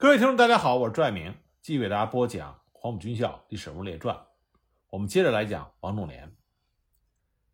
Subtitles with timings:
[0.00, 4.16] 各位听众，大家好，我是朱爱明，继续为大家播讲《黄埔军校历史人物列传》。
[4.88, 6.34] 我们接着来讲王仲廉。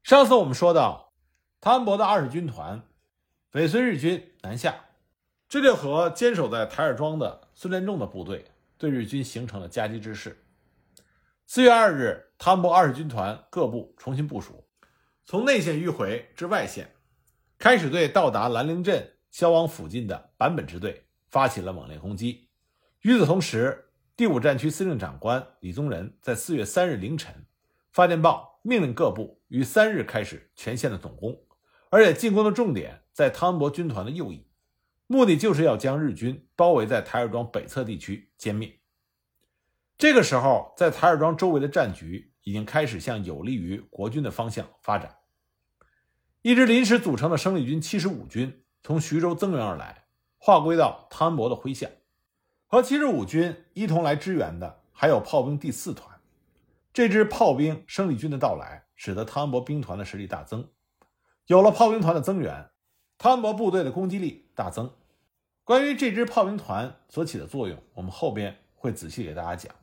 [0.04, 1.12] 上次我们说到，
[1.60, 2.84] 汤恩伯的二十军团
[3.50, 4.76] 尾随日军南下，
[5.48, 8.44] 这就和坚守在台儿庄的孙连仲的部队
[8.78, 10.46] 对日军形成了夹击之势。
[11.46, 14.64] 四月二日，汤恩伯二十军团各部重新部署，
[15.24, 16.94] 从内线迂回至外线，
[17.58, 21.05] 开始对到达兰陵镇消亡附近的坂本支队。
[21.36, 22.48] 发起了猛烈攻击。
[23.02, 27.44] 与此同时，第五战区司令长官李宗仁在四月三日凌晨
[27.92, 31.38] 发电报，命令各部于三日开始全线的总攻，
[31.90, 34.46] 而且进攻的重点在汤恩伯军团的右翼，
[35.06, 38.80] 目的就是要将日军包围在台儿庄北侧地区歼灭。
[39.98, 45.14] 这个时候，在台儿庄周围的战局已经开始向有利于国军的方向发展。
[46.40, 50.05] 一支临时组成的生力军七十五军从徐州增援而来。
[50.38, 51.88] 划归到汤恩伯的麾下，
[52.66, 56.20] 和七十五军一同来支援的还有炮兵第四团。
[56.92, 60.68] 这支炮兵生力军的到来，使得汤恩伯兵团的实力大增。
[61.46, 62.70] 有了炮兵团的增援，
[63.18, 64.90] 汤恩伯部队的攻击力大增。
[65.64, 69.74] 关于这支炮兵团所起的作用，我们后边会仔细给大家讲。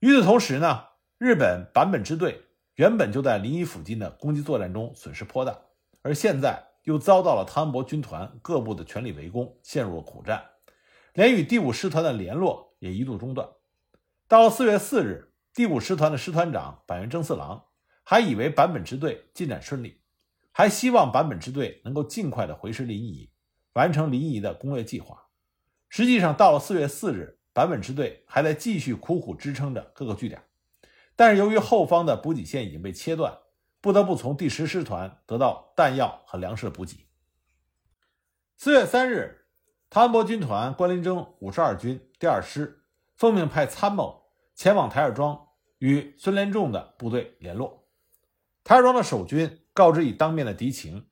[0.00, 0.84] 与此同时呢，
[1.18, 2.42] 日本坂本支队
[2.74, 5.58] 原本就在临沂附近的攻击作战中损失颇大，
[6.02, 6.69] 而现在。
[6.84, 10.44] 又遭到了汤恩伯军团各部的全力围攻，陷入了苦战，
[11.12, 13.48] 连与第五师团的联络也一度中断。
[14.26, 17.66] 到了四月四日，第五师团的师团长板垣征四郎
[18.02, 20.00] 还以为坂本支队进展顺利，
[20.52, 23.30] 还希望坂本支队能够尽快的回师临沂，
[23.74, 25.26] 完成临沂的攻略计划。
[25.88, 30.42] 实际上，到了四月四日，坂本支队还在继续苦苦支撑着各个据点，
[31.16, 33.36] 但是由于后方的补给线已经被切断。
[33.80, 37.06] 不得不从第十师团得到弹药和粮食的补给。
[38.56, 39.46] 四月三日，
[39.88, 42.84] 汤恩伯军团关林征五十二军第二师
[43.16, 44.22] 奉命派参谋
[44.54, 47.88] 前往台儿庄与孙连仲的部队联络。
[48.62, 51.08] 台儿庄的守军告知以当面的敌情，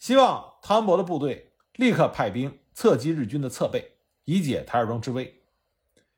[0.00, 5.44] 希望汤恩伯的部队立刻派兵侧击日军的侧背，以解台儿庄之危。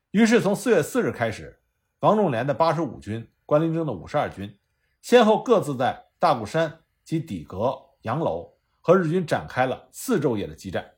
[0.09, 1.61] 于是，从四月四日开始，
[1.99, 4.57] 王仲廉的八十五军、关林征的五十二军。
[5.05, 10.95] 先后各自在大固山及底阁、洋楼和日军展开了四昼夜的激战。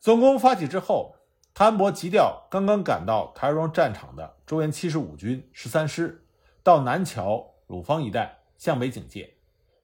[0.00, 1.14] 总攻发起之后，
[1.54, 6.26] 汤恩伯急调刚刚赶到台儿庄战场的周延七十五军十三师，
[6.64, 9.36] 到南桥、鲁芳一带向北警戒，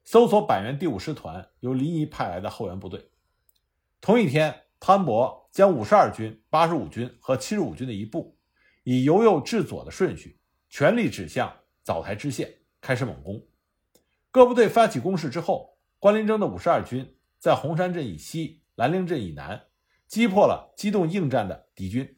[0.03, 3.11] 搜索板垣第五师团由临沂派来的后援部队。
[4.01, 8.37] 同一天，汤恩伯将五十二军、八十五军和七十五军的一部，
[8.83, 10.37] 以由右至左的顺序，
[10.69, 11.49] 全力指向
[11.81, 12.55] 枣台支线。
[12.81, 13.45] 开始猛攻，
[14.31, 19.67] 各部队发起攻势之后，关林征的五十二军在红山镇以西、兰陵镇以南
[20.07, 22.17] 击破了机动应战的敌军，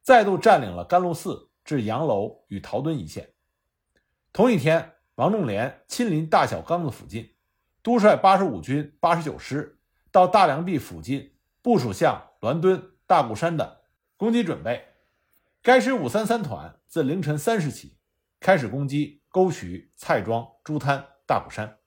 [0.00, 3.34] 再度占领了甘露寺至杨楼与陶墩一线。
[4.32, 7.34] 同一天，王仲廉亲临大小岗子附近，
[7.82, 9.80] 督率八十五军八十九师
[10.12, 13.82] 到大梁壁附近部署向滦墩、大固山的
[14.16, 14.94] 攻击准备。
[15.60, 17.96] 该师五三三团自凌晨三时起
[18.38, 19.17] 开始攻击。
[19.28, 21.78] 沟渠、蔡庄、朱滩、大鼓山，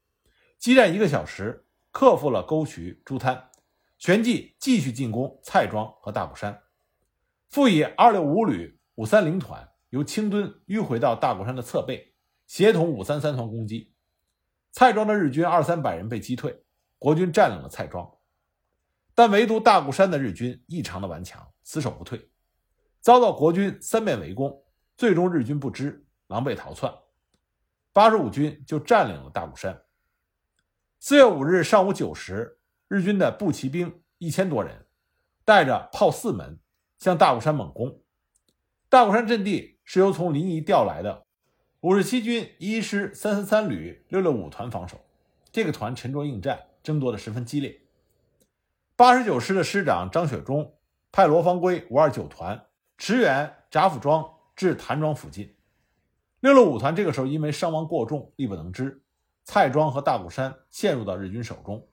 [0.60, 3.50] 激战一个小时，克服了沟渠、朱滩，
[3.98, 6.62] 旋即继续进攻蔡庄和大鼓山。
[7.50, 12.14] 复以二六五旅五三零团由清墩迂回到大鼓山的侧背，
[12.46, 13.94] 协同五三三团攻击。
[14.72, 16.64] 蔡庄的日军二三百人被击退，
[16.98, 18.10] 国军占领了蔡庄，
[19.14, 22.30] 但唯独大鼓山的日军异常的顽强，死守不退，
[23.02, 24.64] 遭到国军三面围攻，
[24.96, 26.94] 最终日军不支，狼狈逃窜。
[27.94, 29.82] 八十五军就占领了大鼓山。
[31.00, 34.86] 四月五日上午九时，日军的步骑兵一千多人，
[35.44, 36.60] 带着炮四门
[36.98, 38.02] 向大鼓山猛攻。
[38.88, 41.26] 大鼓山阵地是由从临沂调来的
[41.82, 45.02] 五十七军一师三三三旅六六五团防守，
[45.52, 47.82] 这个团沉着应战，争夺的十分激烈。
[48.96, 50.78] 八十九师的师长张雪忠
[51.12, 52.68] 派罗方圭五二九团
[52.98, 55.56] 驰援札府庄至谭庄附近。
[56.42, 59.04] 六六五团这个时候因为伤亡过重，力不能支，
[59.44, 61.88] 蔡庄和大鼓山陷入到日军手中。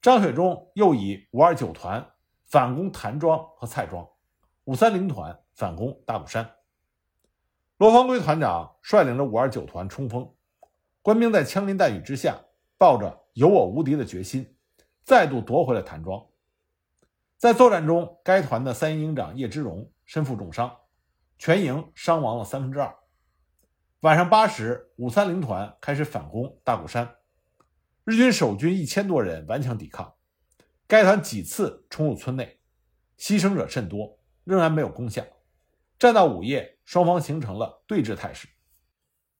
[0.00, 2.12] 张雪忠又以五二九团
[2.46, 4.08] 反攻谭庄和蔡庄，
[4.64, 6.50] 五三零团反攻大鼓山。
[7.76, 10.34] 罗方圭团长率领着五二九团冲锋，
[11.02, 12.38] 官兵在枪林弹雨之下，
[12.78, 14.56] 抱着有我无敌的决心，
[15.02, 16.24] 再度夺回了谭庄。
[17.36, 20.74] 在作战中，该团的三营营长叶之荣身负重伤，
[21.36, 22.96] 全营伤亡了三分之二。
[24.04, 27.16] 晚上八时，五三零团开始反攻大鼓山，
[28.04, 30.16] 日军守军一千多人顽强抵抗。
[30.86, 32.58] 该团几次冲入村内，
[33.18, 34.18] 牺牲者甚多。
[34.44, 35.24] 仍然没有攻下。
[35.98, 38.46] 战到午夜，双方形成了对峙态势。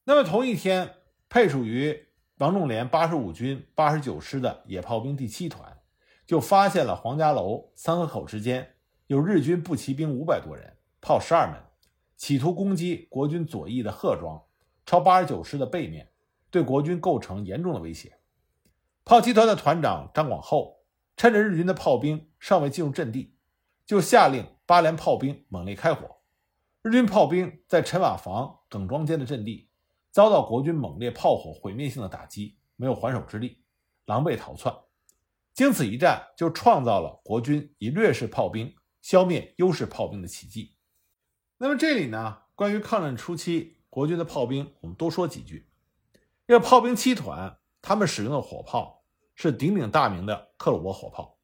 [0.05, 0.95] 那么同一天，
[1.29, 2.09] 配属于
[2.39, 5.77] 王仲廉八十五军八十九师的野炮兵第七团，
[6.25, 8.77] 就发现了黄家楼、三河口之间
[9.09, 11.61] 有日军步骑兵五百多人，炮十二门，
[12.17, 14.43] 企图攻击国军左翼的贺庄，
[14.87, 16.11] 朝八十九师的背面，
[16.51, 18.19] 对国军构成严重的威胁。
[19.05, 20.85] 炮骑团的团长张广厚
[21.17, 23.35] 趁着日军的炮兵尚未进入阵地，
[23.87, 26.17] 就下令八连炮兵猛烈开火。
[26.83, 29.69] 日军炮兵在陈瓦房、耿庄间的阵地
[30.11, 33.63] 遭到国军猛烈炮火毁灭性的打击，没有还手之力，
[34.07, 34.75] 狼狈逃窜。
[35.55, 40.75] 经此一战，就创造了国军以劣势炮兵消灭优势炮兵的奇迹。
[41.59, 45.69] 那么这里呢，关于抗战初期国军的炮兵，我们多说几句。
[46.49, 47.57] 这个炮兵七团。
[47.87, 49.05] 他们使用的火炮
[49.35, 51.37] 是鼎鼎大名的克虏伯火炮。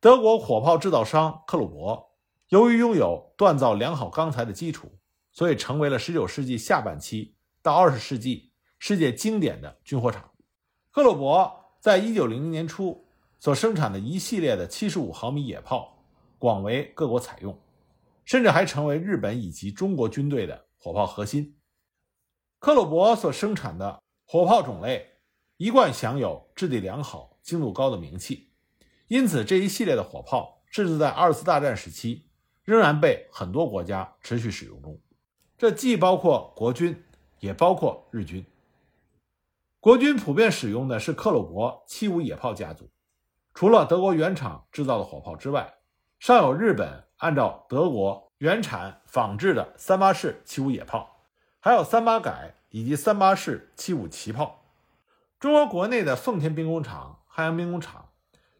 [0.00, 2.10] 德国火炮制造商克虏伯
[2.48, 4.98] 由于拥有锻造良好钢材的基础，
[5.30, 8.50] 所以成为了19世纪下半期到20世纪
[8.80, 10.28] 世界经典的军火厂。
[10.90, 13.06] 克虏伯在1900年初
[13.38, 16.02] 所生产的一系列的75毫米野炮
[16.36, 17.56] 广为各国采用，
[18.24, 21.58] 甚至还成为日本以及中国军队的火炮核心。
[22.58, 25.16] 克虏伯所生产的火炮种类。
[25.60, 28.52] 一贯享有质地良好、精度高的名气，
[29.08, 32.28] 因此这一系列的火炮，甚至在二次大战时期
[32.62, 35.00] 仍然被很多国家持续使用中。
[35.56, 37.02] 这既包括国军，
[37.40, 38.46] 也包括日军。
[39.80, 42.88] 国军普遍使用的是克虏伯七五野炮家族，
[43.52, 45.74] 除了德国原厂制造的火炮之外，
[46.20, 51.24] 尚有日本按照德国原产仿制的三八式七五野炮，
[51.58, 54.62] 还有三八改以及三八式七五旗炮。
[55.40, 58.10] 中国国内的奉天兵工厂、汉阳兵工厂，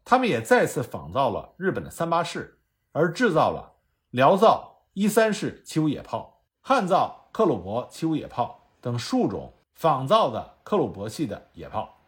[0.04, 2.58] 他们也再次仿造了日本的三八式，
[2.90, 3.74] 而制造了
[4.10, 12.00] 辽造一三式七五野炮、汉造克虏伯七五野炮等数种仿造的克虏伯系的野炮，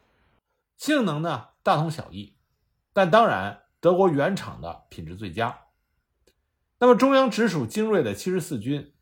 [0.77, 2.35] 性能呢大同小异，
[2.93, 5.57] 但当然德国原厂的品质最佳。
[6.83, 8.95] 那么中央直属精锐的七十四军，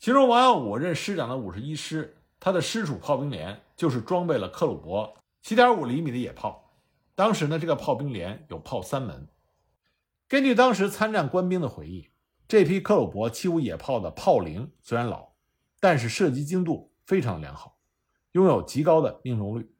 [0.00, 2.16] 其中王耀武任师长的五十一师。
[2.40, 6.72] 他的师属炮兵连就是装备了克虏伯七点五厘米的野炮。
[7.14, 9.28] 当时呢，这个炮兵连有炮三门。
[10.26, 12.08] 根据当时参战官兵的回忆，
[12.48, 15.34] 这批克虏伯七五野炮的炮龄虽然老，
[15.78, 17.78] 但是射击精度非常良好，
[18.32, 19.72] 拥有极高的命中率。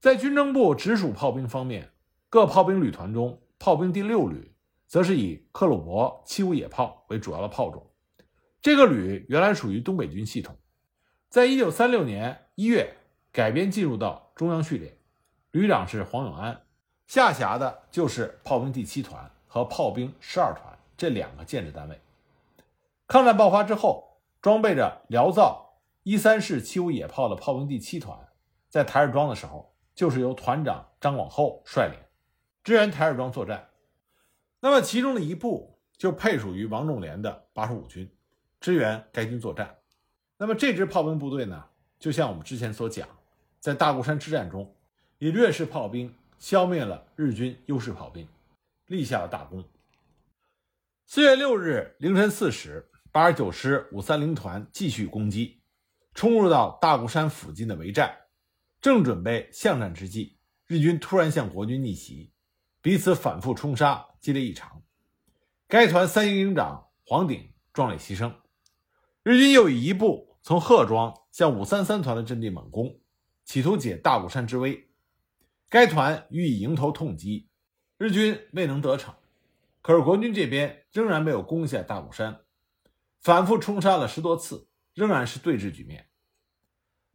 [0.00, 1.92] 在军政部直属炮兵方面，
[2.28, 4.53] 各炮兵旅团中，炮兵第六旅
[4.94, 7.84] 则是以克虏伯七五野炮为主要的炮种。
[8.62, 10.56] 这个旅原来属于东北军系统。
[11.28, 12.94] 在一九三六年一月
[13.32, 14.96] 改编进入到中央序列，
[15.50, 16.62] 旅长是黄永安，
[17.08, 22.00] 下辖的就是炮兵第七团和炮兵十二团这两个建制单位。
[23.08, 28.16] 抗战爆发之后，装备着辽造一三式七五野炮的炮兵第七团，
[28.68, 31.98] 在台儿庄的时候，就是由团长张广厚率领
[32.62, 33.70] 支援台儿庄作战。
[34.64, 38.10] 那么其中的一部就配属于王仲廉的八十五军，
[38.62, 39.76] 支援该军作战。
[40.38, 41.62] 那么这支炮兵部队呢，
[41.98, 43.06] 就像我们之前所讲，
[43.60, 44.74] 在大固山之战中，
[45.18, 48.26] 以劣势炮兵消灭了日军优势炮兵，
[48.86, 49.62] 立下了大功。
[51.04, 55.60] 四月六日凌晨四时，八十九师五三零团继续攻击，
[56.14, 58.18] 冲入到大固山附近的围寨，
[58.80, 62.32] 正准备巷战之际，日军突然向国军逆袭，
[62.80, 64.82] 彼此反复冲杀，激烈异常。
[65.68, 68.34] 该团三营营长黄鼎壮烈牺牲。
[69.22, 72.98] 日军又以一部从贺庄向五三三团的阵地猛攻，
[73.44, 74.88] 企图解大鼓山之危。
[75.68, 77.50] 该团予以迎头痛击，
[77.98, 79.14] 日军未能得逞。
[79.82, 82.40] 可是国军这边仍然没有攻下大鼓山，
[83.20, 86.08] 反复冲杀了十多次，仍然是对峙局面。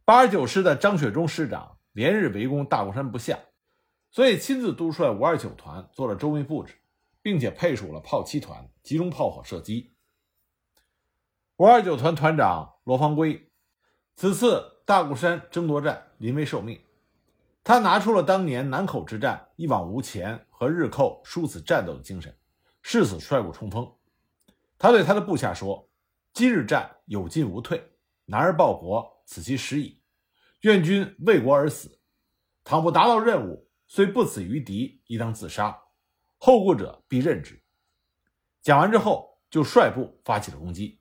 [0.04, 3.40] 八十九师的张雪忠师长连日围攻大鼓山不下，
[4.10, 6.79] 所以亲自督率五二九团做了周密布置，
[7.22, 9.94] 并且配属了炮七团，集中炮火射击。
[11.56, 13.50] 五二九团团长罗方圭，
[14.16, 16.80] 此次大固山争夺战临危受命，
[17.62, 22.34] 他拿出了当年南口之战一往无前和日寇殊死战斗的精神，
[22.82, 23.94] 誓死率部冲锋。
[24.78, 25.90] 他对他的部下说
[26.32, 27.92] ：“今日战有进无退，
[28.24, 30.02] 男儿报国，此其时矣。
[30.62, 32.00] 愿君为国而死，
[32.64, 35.78] 倘不达到任务，虽不死于敌，亦当自杀。
[36.42, 37.62] 后顾者必任之。”
[38.62, 40.98] 讲完之后，就率部发起了攻击。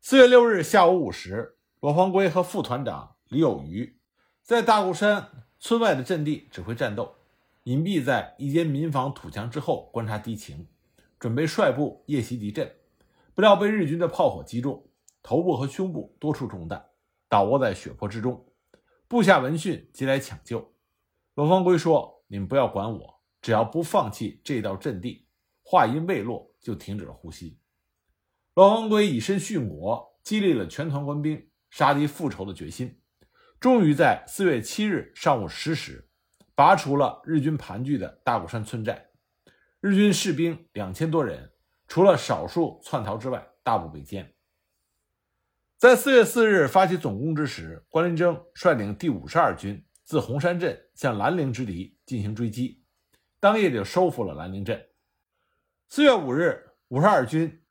[0.00, 3.98] 四月六日下午五时，罗方圭和副团长李有余
[4.42, 7.16] 在大固山村外的阵地指挥战斗，
[7.64, 10.68] 隐蔽在一间民房土墙之后观察敌情，
[11.18, 12.74] 准备率部夜袭敌阵，
[13.34, 14.86] 不料被日军的炮火击中，
[15.22, 16.90] 头部和胸部多处中弹，
[17.28, 18.46] 倒卧在血泊之中。
[19.08, 20.74] 部下闻讯即来抢救。
[21.34, 23.13] 罗芳圭说：“你们不要管我，
[23.44, 25.28] 只要不放弃这道阵地。”
[25.62, 27.58] 话音未落，就停止了呼吸。
[28.54, 32.98] 罗芳圭以身殉国，激励了全团官兵杀敌复仇的决心。
[33.60, 36.08] 终于在四月七日上午十时，
[36.54, 39.10] 拔除了日军盘踞的大鼓山村寨。
[39.80, 41.52] 日军士兵两千多人，
[41.86, 44.26] 除了少数窜逃之外，大部被歼。
[45.78, 52.83] 在四月四日发起总攻之时，关麟征率领第五十二军自红山镇向兰陵之敌进行追击，
[53.44, 54.86] 当夜就收复了兰陵镇。
[55.90, 57.62] 四月五日，五十二军。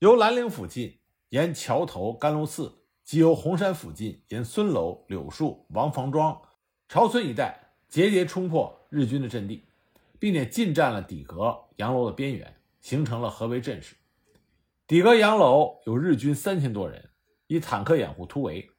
[0.00, 1.00] 由兰陵附近
[1.30, 6.38] 沿桥头甘露寺，即由红山附近沿孙楼、柳树、王房庄、
[6.90, 9.66] 朝村一带节节冲破日军的阵地，
[10.18, 13.96] 并且进占了底阁、杨楼的边缘，形成了合围阵势。
[14.86, 17.08] 底阁、杨楼有日军三千多人，
[17.46, 18.70] 以坦克掩护突围。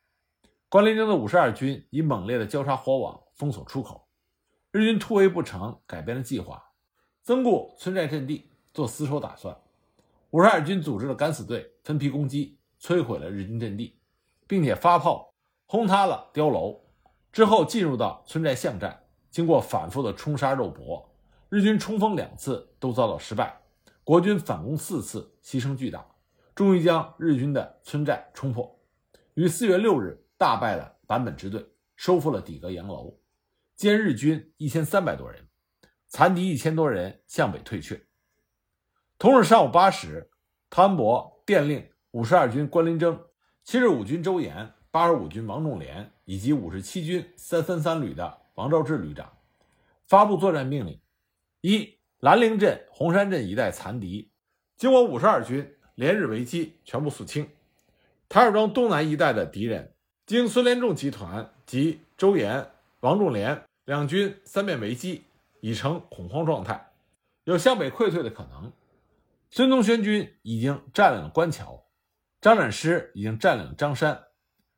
[0.69, 4.04] 关麟征的五十二军以猛烈的交叉火网封锁出口。
[4.75, 6.61] 日军突围不成，改变了计划，
[7.23, 9.57] 增固村寨阵地，做死守打算。
[10.31, 13.97] 五十二军组织了敢死队，分批攻击，摧毁了日军阵地，
[14.47, 15.33] 并且发炮
[15.65, 16.81] 轰塌了碉楼。
[17.31, 19.01] 之后进入到村寨巷战，
[19.31, 21.09] 经过反复的冲杀肉搏，
[21.47, 23.57] 日军冲锋两次都遭到失败，
[24.03, 26.05] 国军反攻四次，牺牲巨大，
[26.53, 28.77] 终于将日军的村寨冲破。
[29.35, 31.65] 于四月六日大败了坂本支队，
[31.95, 33.15] 收复了底阁洋楼，
[33.77, 35.49] 歼日军一千三百多人，
[36.07, 38.05] 残敌一千多人向北退却。
[39.17, 40.29] 同日上午八时，
[40.69, 43.21] 汤恩伯电令五十二军关麟征、
[43.65, 49.37] 七十五军周岩、八十五军王仲廉以及五十七军三三三旅的王兆志旅长
[50.07, 51.01] 发布作战命令：
[51.59, 54.31] 一、兰陵镇、红山镇一带残敌，
[54.77, 57.45] 经我五十二军连日围击，全部肃清；
[58.29, 59.93] 台儿庄东南一带的敌人，
[60.25, 62.69] 经孙连仲集团及周岩、
[63.05, 65.25] 王仲廉两军三面围击，
[65.61, 66.93] 已成恐慌状态，
[67.43, 68.73] 有向北溃退的可能。
[69.51, 71.85] 孙宗宣军已经占领了关桥，
[72.41, 74.23] 张展师已经占领了张山，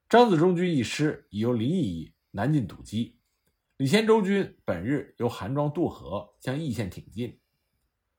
[0.10, 3.18] 张自忠军一师已由临沂南进堵击，
[3.78, 7.40] 李先洲军本日由韩庄渡河向义县挺进。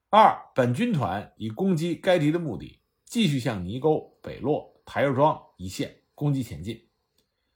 [0.08, 6.88] 二本军团以攻击该敌的目的，继续向泥沟、北洛、台儿庄一线攻击前进，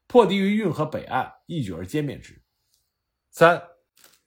[0.07, 2.42] 破敌于运河北岸，一举而歼灭之。
[3.33, 3.63] 三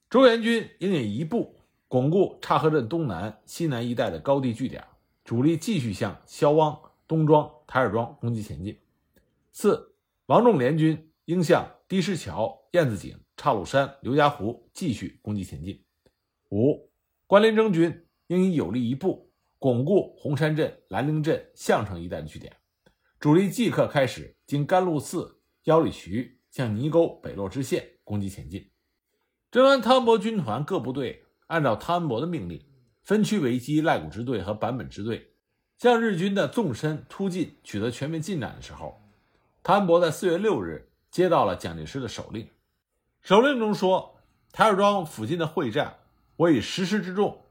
[0.10, 1.56] 周元军应以一部。
[1.88, 4.84] 巩固岔河镇东南、西南一带的高地据点，
[5.24, 6.76] 主力继续向萧汪、
[7.08, 8.76] 东庄、台儿庄攻击前进。
[9.52, 9.94] 四、
[10.26, 15.80] 王仲廉军应向堤石桥、燕子井、岔路山、刘家湖继续攻击前进。
[16.50, 16.90] 五、
[17.28, 22.52] 关麟征军应以有力一部，巩固红山镇、兰陵镇、项城一带的据点，
[23.20, 28.68] 主力即刻开始经甘露寺、腰里渠向泥沟、北洛支线攻击前进。
[29.56, 31.24] 征安汤伯军团各部队。
[31.48, 32.62] 按照汤恩伯的命令，
[33.04, 35.32] 分区围击赖谷支队和坂本支队，
[35.78, 39.02] 向日军的纵深突进取得全面进展的时候，
[39.64, 42.50] 汤恩伯在四月六日接到了蒋介石的手令。
[43.22, 44.18] 手令中说
[44.52, 46.00] ：“台儿庄附近的会战，
[46.36, 47.46] 我以十师之众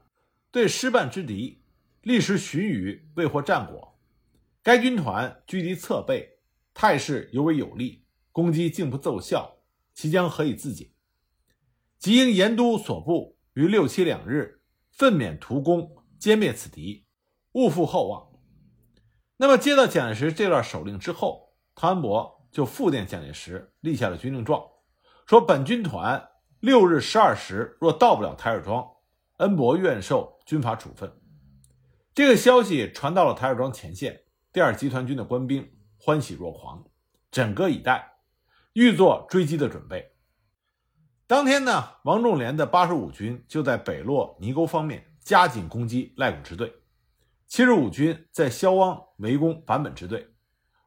[0.51, 1.63] 对失半之敌，
[2.03, 3.97] 历时旬余未获战果。
[4.61, 6.37] 该军团居敌侧背，
[6.71, 9.55] 态势尤为有利，攻击竟不奏效，
[9.95, 10.91] 其将何以自解？
[12.05, 15.89] 即应严督所部。”于六七两日，奋勉图攻，
[16.21, 17.07] 歼灭此敌，
[17.53, 18.31] 勿负厚望。
[19.37, 24.63] 那么，接到蒋介石这段手令之后，汤恩伯就复电蒋介石，立下了军令状，
[25.25, 28.87] 说本军团六日十二时若到不了台儿庄，
[29.37, 31.11] 恩伯愿受军法处分。
[32.13, 34.21] 这个消息传到了台儿庄前线，
[34.53, 36.85] 第二集团军的官兵欢喜若狂，
[37.31, 38.17] 枕戈以待，
[38.73, 40.14] 欲做追击的准备。
[41.27, 46.71] 当天呢，王仲廉的八十五军就在北洛泥沟方面加紧攻击赖谷支队，
[47.47, 50.29] 七十五军在萧汪围攻坂本支队，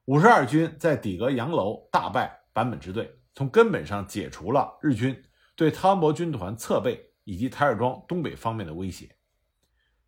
[0.04, 5.20] 五十二军在底阁洋楼大败坂本支队，从根本上解除了日军
[5.56, 9.10] 对汤恩伯军团侧背以及台儿庄东北方面的威胁。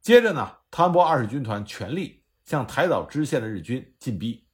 [0.00, 4.46] 接着呢，汤恩伯二十军团全力向台岛支线的日军进逼，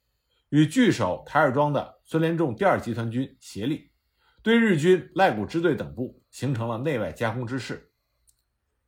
[0.49, 3.90] 与据守台儿庄的孙连仲第二集团军协力。
[4.47, 7.91] 对日军赖谷支队等部形成了内外夹攻之势。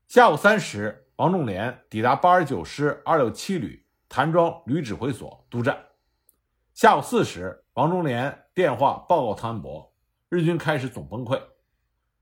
[0.06, 5.86] 下午三时，王仲廉抵达八十九师二六七旅谭庄旅指挥所督战。
[6.74, 9.92] 下午四时，王仲廉电话报告汤恩伯，
[10.28, 11.42] 日军开始总崩溃。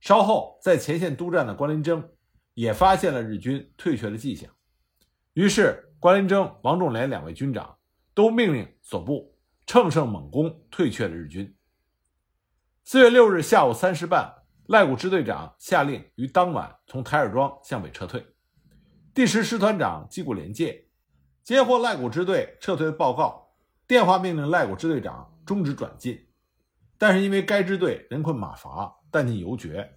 [0.00, 2.08] 稍后，在前线督战的关麟征
[2.54, 4.50] 也发现了日军退却的迹象。
[5.34, 7.76] 于是关林征、王仲廉两位军长
[8.14, 11.54] 都命令所部乘胜猛攻，退却了日军。
[12.88, 14.32] 四月六日下午三时半，
[14.66, 18.24] 赖谷支队长下令于当晚从台儿庄向北撤退。
[19.12, 20.86] 第十师团长矶谷廉介
[21.42, 23.50] 接获赖谷支队撤退的报告，
[23.88, 26.28] 电话命令赖谷支队长终止转进。
[26.96, 29.92] 但是因为该支队人困马乏，弹尽犹决，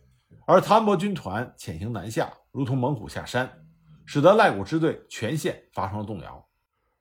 [0.48, 3.68] 而谭伯军团潜行南下，如同猛虎下山。
[4.08, 6.44] 使得赖谷支队全线发生了动摇，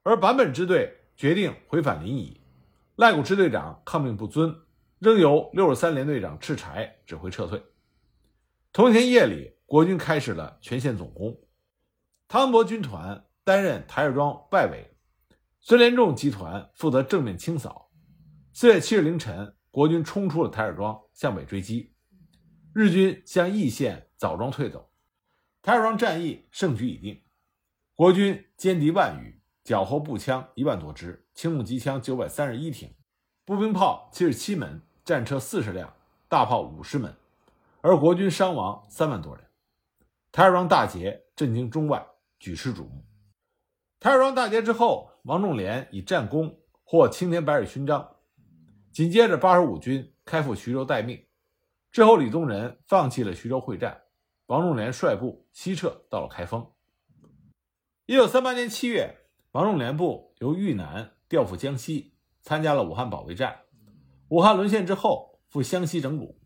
[0.03, 2.39] 而坂本支队决定回返临沂。
[2.97, 4.55] 赖谷支队长抗命不遵，
[4.99, 7.63] 仍由六十三连队长赤柴指挥撤退。
[8.73, 11.41] 同一天夜里，国军开始了全线总攻。
[12.27, 14.97] 汤恩伯军团担任台儿庄外围，
[15.61, 17.91] 孙连仲集团负责正面清扫。
[18.53, 21.95] 四月七日凌晨，国军冲出了台儿庄，向北追击，
[22.75, 24.91] 日军向义县枣庄退走。
[25.63, 27.23] 台儿庄战役胜局已定，
[27.95, 32.93] 国军歼敌万余，缴获步枪一万多支，轻重机枪九百三十一挺，
[33.45, 35.91] 步兵炮七十七门，战车四十辆，
[36.29, 37.17] 大炮五十门，
[37.81, 39.43] 而国军伤亡三万多人。
[40.31, 42.07] 台儿庄大捷震惊中外，
[42.39, 43.03] 举世瞩目。
[44.01, 48.17] 台儿庄大捷之后，王仲廉以战功获青天白日勋章。
[48.93, 51.25] 紧接着，八十五军开赴徐州待命。
[51.91, 54.03] 之后，李宗仁放弃了徐州会战。
[54.49, 56.71] 王仲廉率部西撤到了开封。
[58.05, 59.17] 一九三八年七月，
[59.53, 62.13] 王仲廉部由豫南调赴江西，
[62.43, 63.61] 参加了武汉保卫战。
[64.29, 66.37] 武汉沦陷之后，赴湘西整蛊。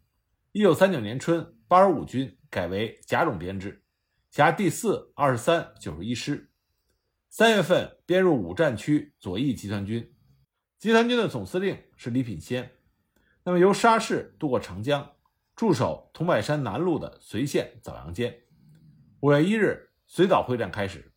[0.52, 3.82] 一九三九年春，八十五军改为甲种编制，
[4.30, 6.50] 辖第四、二十三、九十一师。
[7.28, 10.14] 三月份编入五战区左翼集团军，
[10.78, 12.70] 集团军的总司令是李品仙。
[13.42, 15.12] 那么由沙市渡过长江。
[15.54, 18.34] 驻守桐柏山南路的随县枣阳间。
[19.20, 21.12] 五月一日，随枣会战开始，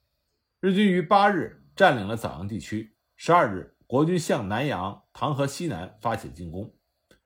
[0.60, 2.98] 日军于八日占领了枣阳地区。
[3.15, 6.76] 十二日，国军向南阳、唐河西南发起进攻，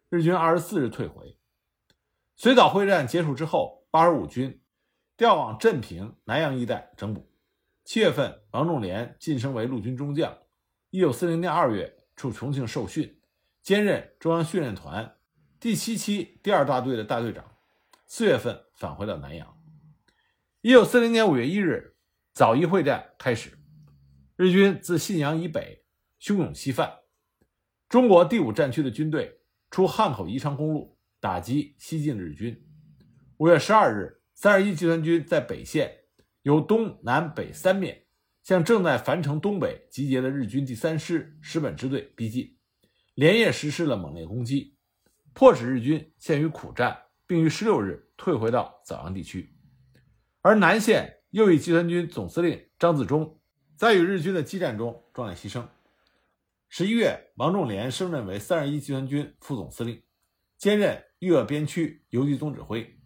[0.10, 1.38] 日军二十四日退回。
[2.36, 4.62] 随枣会战结束之后，八十五军
[5.16, 7.32] 调往镇平、南阳一带整补。
[7.86, 10.38] 七月份，王仲廉晋升为陆军中将。
[10.90, 13.22] 一九四零年二月，出重庆受训，
[13.62, 15.18] 兼任中央训练团。
[15.60, 17.56] 第七期第二大队的大队长，
[18.06, 19.58] 四月份返回到南阳。
[20.62, 21.96] 一九四零年五月一日，
[22.34, 23.58] 枣宜会战开始，
[24.36, 25.79] 日军自信阳以北
[26.22, 27.00] 汹涌西犯，
[27.88, 29.40] 中国第五战区的军队
[29.72, 32.62] 出汉口宜昌公路打击西进日军。
[33.38, 36.00] 五月十二日，三十一集团军在北线
[36.42, 38.06] 由东南北三面
[38.44, 42.58] 向正在樊城东北集结的日军第三师石本支队逼近，
[43.16, 44.76] 连夜实施了猛烈攻击。
[45.34, 49.56] 迫使日军陷于苦战，并于十六日退回到枣阳地区。
[50.42, 53.40] 而南线右翼集团军总司令张自忠
[53.78, 55.66] 在与日军的激战中壮烈牺牲。
[56.72, 60.04] 十一月，王仲廉升任为三十一集团军副总司令，
[60.56, 63.00] 兼任豫鄂边区游击总指挥，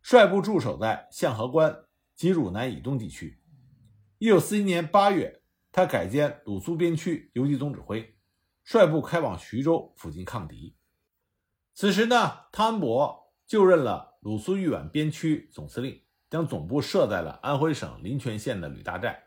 [0.00, 1.84] 率部驻守在象河关
[2.16, 3.42] 及汝南以东地区。
[4.16, 8.16] 一九四一年八月，他改兼鲁苏边区游击总指挥，
[8.64, 10.74] 率部开往徐州附近抗敌。
[11.74, 19.22] 此时呢，汤恩伯就任了鲁苏豫皖边区总司令，将总部设在了安徽省临泉县的吕大寨。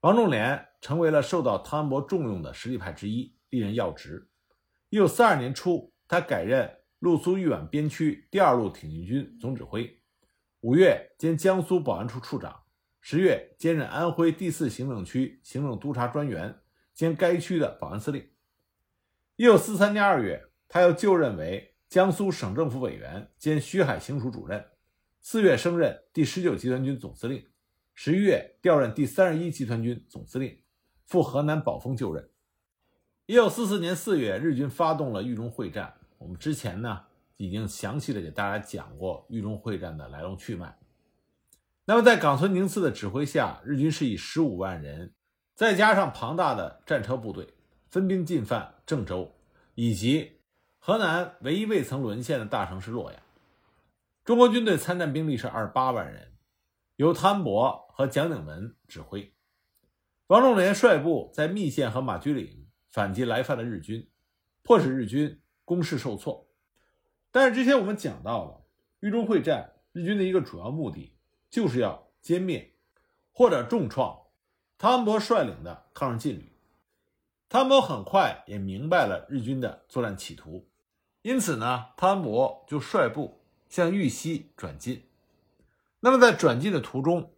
[0.00, 4.28] 王仲廉成为了受到汤恩伯重用的实力派之一，历任要职。
[4.88, 10.00] 一九四二年初，他改任鲁苏豫皖边区第二路挺进军总指挥，
[10.60, 12.64] 五月兼江苏保安处处长，
[13.00, 16.60] 十月兼任安徽第四行政区行政督察专员
[16.94, 18.28] 兼该区的保安司令。
[19.36, 20.42] 一九四三年二月。
[20.68, 24.66] 他又就任为江苏省政府委员兼徐海行署主任，
[25.20, 27.46] 四月升任第十九集团军总司令，
[27.98, 30.60] 十一月调任第三十一集团军总司令，
[31.06, 32.28] 赴河南宝丰就任。
[33.24, 35.94] 一九四四年四月，日军发动了豫中会战。
[36.18, 37.06] 我们之前呢
[37.38, 40.76] 已经详细的给大家讲过豫中会战的来龙去脉。
[41.86, 45.14] 那么在冈村宁次的指挥下，日军是以十五万人，
[45.54, 47.54] 再加上庞大的战车部队，
[47.88, 49.34] 分兵进犯郑州
[49.74, 50.32] 以及。
[50.78, 53.20] 河南唯一未曾沦陷的大城市洛阳，
[54.22, 56.34] 中国军队参战兵力是二十八万人，
[56.94, 59.32] 由汤伯和蒋鼎文指挥。
[60.26, 64.06] 王仲廉率部在密县和马驹岭反击来犯的日军，
[64.62, 66.46] 迫使日军攻势受挫。
[67.30, 68.66] 但是之前我们讲到了
[69.00, 71.16] 豫中会战，日军的一个主要目的
[71.48, 72.74] 就是要歼灭
[73.32, 74.24] 或者重创
[74.76, 76.52] 汤恩伯率领的抗日劲旅。
[77.48, 80.68] 汤恩伯很快也明白了日军的作战企图。
[81.22, 85.02] 因此呢，汤恩伯就率部向豫西转进。
[86.00, 87.32] 那么在转进的途中，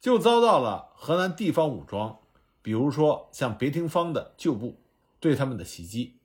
[0.00, 2.20] 就遭到了河南地方武装，
[2.62, 4.80] 比如说像别廷芳的旧部
[5.20, 6.20] 对他们的袭击。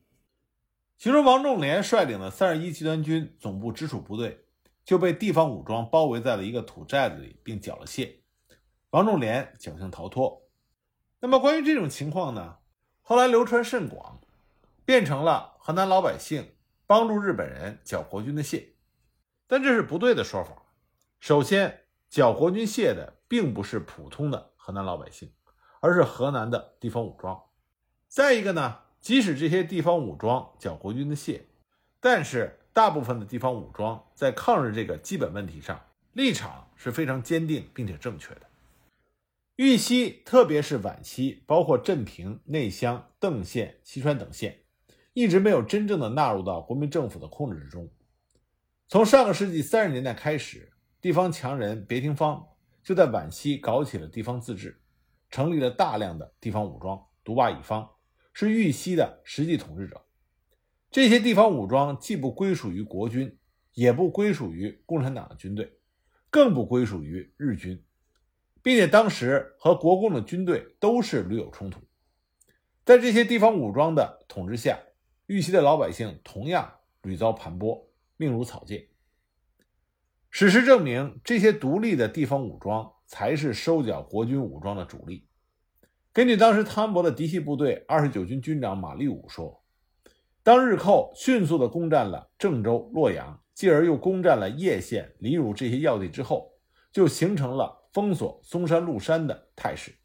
[0.97, 4.45] 其中，王仲廉率领的三十一集团军总部直属部队
[4.85, 8.19] 就被地方武装包围在了一个土寨子里，并缴了械。
[8.91, 10.43] 王仲廉侥幸逃脱。
[11.19, 12.59] 那么，关于这种情况呢，
[13.01, 14.21] 后来流传甚广，
[14.85, 16.53] 变成了河南老百姓
[16.87, 18.67] 帮助日本人缴国军的械。
[19.47, 20.63] 但这是不对的说法。
[21.19, 25.29] 首先，缴国军械的并不是普通的河南老百姓，
[25.81, 27.37] 而是河南的地方武装。
[28.07, 28.79] 再一个呢？
[29.01, 31.41] 即使这些地方武装缴国军的械，
[31.99, 35.77] 但是大部分的地方武装在抗日这个基本问题上
[36.13, 38.43] 立场是非常坚定并且正确的。
[39.57, 44.61] 豫西，特别是皖西，包括镇平、内乡、邓县、西川等县，
[45.11, 47.91] 一直没有真正的纳入到国民政府的控制之中。
[48.87, 50.71] 从上个世纪三十年代开始，
[51.01, 52.47] 地方强人别廷芳
[52.85, 54.79] 就在皖西搞起了地方自治，
[55.31, 57.89] 成立了大量的地方武装，独霸一方。
[58.31, 60.05] 是豫西的实际统治者，
[60.91, 63.35] 这些地方武装既不归属于国军，
[63.73, 65.79] 也不归属于共产党的军队，
[66.29, 67.83] 更不归属于日军，
[68.61, 71.79] 并且当时和国共的军队都是屡有冲突。
[72.83, 74.77] 在这些地方武装的统治下，
[75.25, 76.71] 豫西的老百姓同样
[77.01, 77.83] 屡遭盘剥，
[78.17, 78.87] 命如草芥。
[80.37, 85.29] 史实证明，这些独立的地方武装才是收缴国军武装的主力。
[86.11, 89.63] 根据当时汤恩伯的嫡系部队二十九军军长马立武说，
[90.43, 96.51] 当日寇迅速地攻占了郑州、洛阳，继而又攻占了叶县、临汝这些要地之后，
[96.91, 99.95] 就形成了封锁松山、鹿山的态势。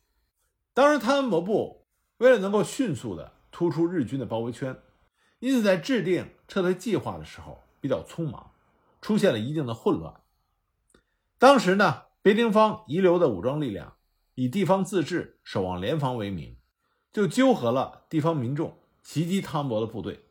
[0.73, 1.89] 当时汤恩伯部
[2.19, 4.77] 为了能够迅速地突出日军的包围圈，
[5.41, 8.50] 因此在制定撤退计划的时候比较匆忙，
[9.01, 10.21] 出现了一定的混乱。
[11.39, 13.95] 当时呢，别廷芳遗留的武装力量。
[14.37, 16.57] 以地方自治、守望联防为名，
[17.13, 20.25] 就纠合了地方民众袭击汤恩伯的部队。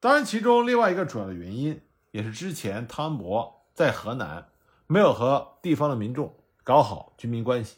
[0.00, 4.50] 当然，其中另外一个主要的原因，也是之前汤恩伯在河南
[4.88, 7.76] 没有和地方的民众搞好军民关系，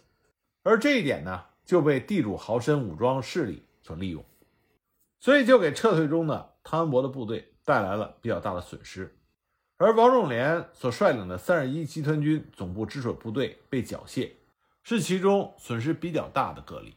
[0.63, 4.25] 而这一点呢，就被地主豪绅武装势力所利用，
[5.21, 9.16] 所以就给撤退中的汤恩伯的部队带来了比较大的损失。
[9.77, 14.33] 而王仲廉所率领的三十一集团军总部直属部队被缴械。
[14.89, 16.95] 是其中损失比较大的个例。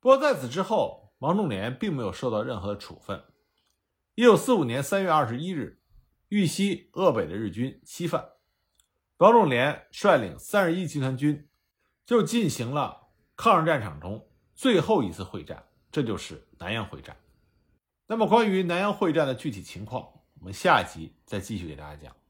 [0.00, 3.22] 不过在此之后，王仲廉并没有受到任何的处分。
[4.14, 5.78] 一九四五年三月二十一日，
[6.28, 8.30] 豫西鄂北的日军西犯，
[9.18, 11.46] 王仲廉率领三十一集团军
[12.06, 17.14] 就进行了抗日战场中最后一次会战，这就是南阳会战。
[18.06, 22.25] 那么关于南阳会战的具体情况，我们下一集再继续给大家讲。